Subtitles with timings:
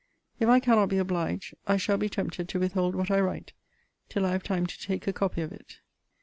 [0.39, 3.53] If I cannot be obliged, I shall be tempted to withhold what I write,
[4.09, 5.77] till I have time to take a copy of it.